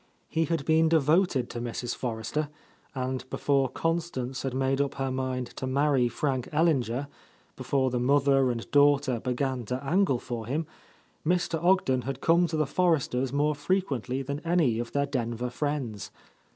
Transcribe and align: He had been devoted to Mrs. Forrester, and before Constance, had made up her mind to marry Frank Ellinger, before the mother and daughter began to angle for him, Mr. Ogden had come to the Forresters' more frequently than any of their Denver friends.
He 0.29 0.45
had 0.45 0.65
been 0.65 0.89
devoted 0.89 1.47
to 1.51 1.61
Mrs. 1.61 1.95
Forrester, 1.95 2.49
and 2.95 3.29
before 3.29 3.69
Constance, 3.69 4.41
had 4.41 4.55
made 4.55 4.81
up 4.81 4.95
her 4.95 5.11
mind 5.11 5.45
to 5.57 5.67
marry 5.67 6.07
Frank 6.07 6.49
Ellinger, 6.51 7.05
before 7.55 7.91
the 7.91 7.99
mother 7.99 8.49
and 8.49 8.71
daughter 8.71 9.19
began 9.19 9.63
to 9.65 9.75
angle 9.85 10.17
for 10.17 10.47
him, 10.47 10.65
Mr. 11.23 11.63
Ogden 11.63 12.01
had 12.01 12.19
come 12.19 12.47
to 12.47 12.57
the 12.57 12.65
Forresters' 12.65 13.31
more 13.31 13.53
frequently 13.53 14.23
than 14.23 14.39
any 14.39 14.79
of 14.79 14.91
their 14.91 15.05
Denver 15.05 15.51
friends. 15.51 16.09